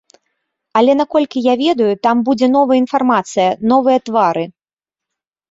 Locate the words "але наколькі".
0.79-1.43